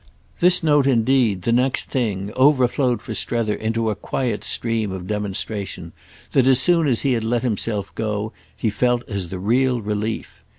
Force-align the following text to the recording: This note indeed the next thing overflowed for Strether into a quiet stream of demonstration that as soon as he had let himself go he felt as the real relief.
This 0.39 0.63
note 0.63 0.87
indeed 0.87 1.43
the 1.43 1.51
next 1.51 1.91
thing 1.91 2.33
overflowed 2.35 3.03
for 3.03 3.13
Strether 3.13 3.53
into 3.53 3.91
a 3.91 3.95
quiet 3.95 4.43
stream 4.43 4.91
of 4.91 5.05
demonstration 5.05 5.93
that 6.31 6.47
as 6.47 6.59
soon 6.59 6.87
as 6.87 7.03
he 7.03 7.13
had 7.13 7.23
let 7.23 7.43
himself 7.43 7.93
go 7.93 8.33
he 8.57 8.71
felt 8.71 9.07
as 9.07 9.27
the 9.27 9.37
real 9.37 9.79
relief. 9.79 10.41